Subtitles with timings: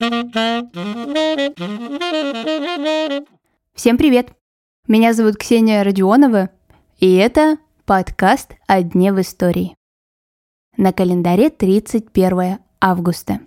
[0.00, 0.70] Всем
[3.98, 4.28] привет!
[4.86, 6.50] Меня зовут Ксения Родионова,
[7.00, 9.74] и это подкаст «О дне в истории».
[10.76, 13.40] На календаре 31 августа.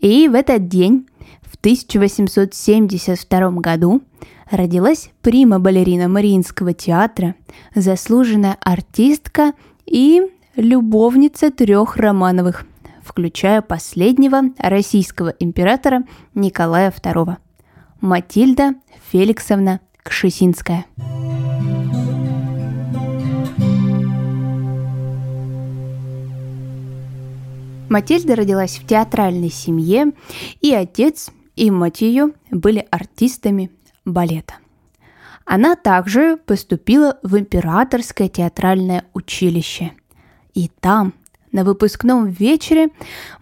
[0.00, 1.08] И в этот день,
[1.40, 4.02] в 1872 году,
[4.50, 7.34] родилась прима-балерина Мариинского театра,
[7.74, 9.54] заслуженная артистка
[9.86, 10.20] и
[10.54, 12.66] любовница трех Романовых,
[13.08, 16.04] включая последнего российского императора
[16.34, 17.36] Николая II,
[18.00, 18.74] Матильда
[19.10, 20.84] Феликсовна Кшесинская.
[27.88, 30.12] Матильда родилась в театральной семье,
[30.60, 33.70] и отец и мать ее были артистами
[34.04, 34.54] балета.
[35.46, 39.92] Она также поступила в Императорское театральное училище.
[40.52, 41.14] И там,
[41.52, 42.88] на выпускном вечере,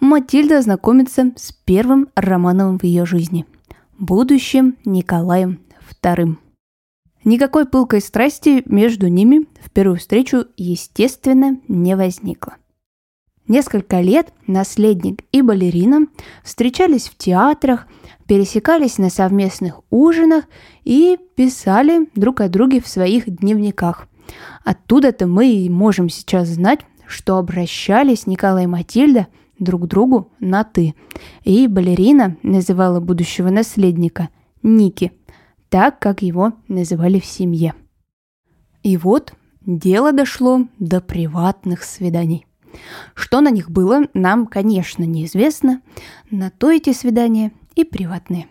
[0.00, 3.46] Матильда знакомится с первым романом в ее жизни–
[3.98, 5.60] будущим Николаем
[6.02, 6.36] II.
[7.24, 12.56] Никакой пылкой страсти между ними в первую встречу, естественно, не возникло.
[13.48, 16.06] Несколько лет наследник и балерина
[16.42, 17.86] встречались в театрах,
[18.26, 20.44] пересекались на совместных ужинах
[20.84, 24.08] и писали друг о друге в своих дневниках.
[24.64, 30.64] Оттуда-то мы и можем сейчас знать, что обращались Николай и Матильда друг к другу на
[30.64, 30.94] «ты».
[31.44, 34.28] И балерина называла будущего наследника
[34.62, 35.12] Ники,
[35.68, 37.74] так, как его называли в семье.
[38.82, 42.46] И вот дело дошло до приватных свиданий.
[43.14, 45.80] Что на них было, нам, конечно, неизвестно.
[46.30, 48.46] На то эти свидания и приватные.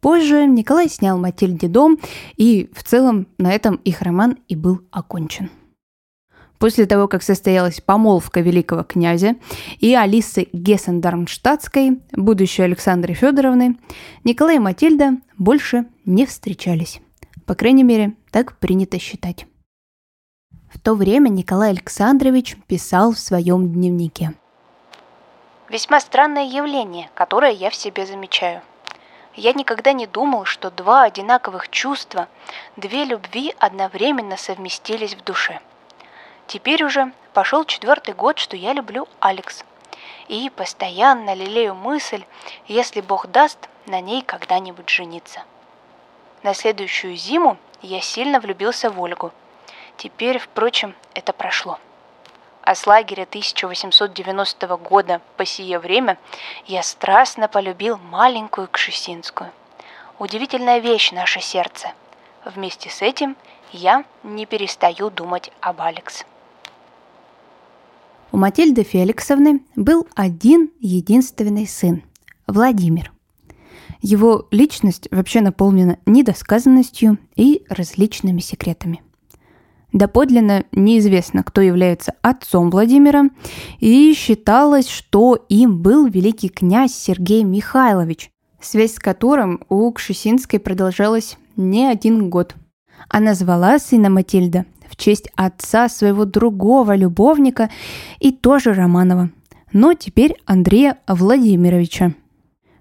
[0.00, 1.98] Позже Николай снял Матильде дом,
[2.36, 5.48] и в целом на этом их роман и был окончен.
[6.62, 9.34] После того, как состоялась помолвка великого князя
[9.80, 13.80] и Алисы Гессен-Дармштадтской, будущей Александры Федоровны,
[14.22, 17.00] Николай и Матильда больше не встречались.
[17.48, 19.46] По крайней мере, так принято считать.
[20.72, 24.34] В то время Николай Александрович писал в своем дневнике.
[25.68, 28.60] Весьма странное явление, которое я в себе замечаю.
[29.34, 32.28] Я никогда не думал, что два одинаковых чувства,
[32.76, 35.60] две любви одновременно совместились в душе.
[36.46, 39.64] Теперь уже пошел четвертый год, что я люблю Алекс.
[40.28, 42.24] И постоянно лелею мысль,
[42.66, 45.42] если Бог даст, на ней когда-нибудь жениться.
[46.42, 49.32] На следующую зиму я сильно влюбился в Ольгу.
[49.96, 51.78] Теперь, впрочем, это прошло
[52.62, 56.18] а с лагеря 1890 года по сие время
[56.66, 59.50] я страстно полюбил маленькую Кшесинскую.
[60.18, 61.92] Удивительная вещь наше сердце.
[62.44, 63.36] Вместе с этим
[63.72, 66.24] я не перестаю думать об Алекс.
[68.32, 72.02] У Матильды Феликсовны был один единственный сын–
[72.46, 73.12] Владимир.
[74.00, 79.02] Его личность вообще наполнена недосказанностью и различными секретами–
[79.92, 83.24] Доподлинно неизвестно, кто является отцом Владимира,
[83.78, 91.36] и считалось, что им был великий князь Сергей Михайлович, связь с которым у Кшесинской продолжалась
[91.56, 92.54] не один год.
[93.10, 97.70] Она звала сына Матильда в честь отца своего другого любовника
[98.20, 99.30] и тоже Романова,
[99.72, 102.12] но теперь Андрея Владимировича.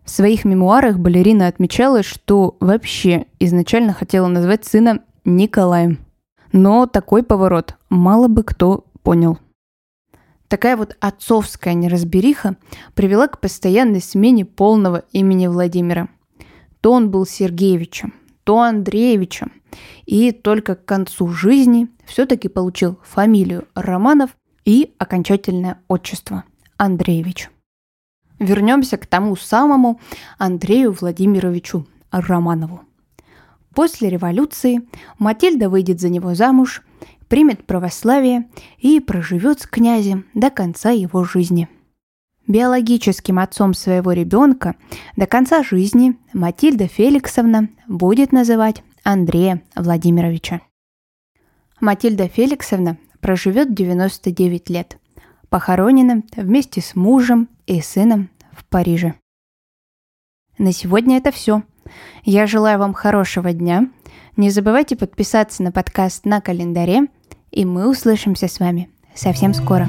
[0.04, 6.00] В своих мемуарах балерина отмечала, что вообще изначально хотела назвать сына Николаем–
[6.52, 9.38] но такой поворот мало бы кто понял.
[10.48, 12.58] Такая вот отцовская неразбериха
[12.94, 16.10] привела к постоянной смене полного имени Владимира.
[16.82, 19.52] То он был Сергеевичем, то Андреевичем,
[20.06, 24.32] и только к концу жизни все-таки получил фамилию Романов
[24.66, 26.44] и окончательное отчество
[26.78, 27.50] Андреевич.
[28.40, 30.00] Вернемся к тому самому
[30.38, 32.82] Андрею Владимировичу Романову.
[33.76, 34.82] После революции
[35.20, 36.82] Матильда выйдет за него замуж,
[37.30, 41.70] примет православие и проживет с князем до конца его жизни.
[42.48, 44.76] Биологическим отцом своего ребенка
[45.16, 50.62] до конца жизни Матильда Феликсовна будет называть Андрея Владимировича.
[51.80, 54.98] Матильда Феликсовна проживет 99 лет,
[55.50, 59.16] похоронена вместе с мужем и сыном в Париже.
[60.58, 61.64] На сегодня это все–
[62.24, 63.90] я желаю вам хорошего дня.
[64.38, 67.08] Не забывайте подписаться на подкаст на календаре,
[67.52, 69.88] и мы услышимся с вами совсем скоро.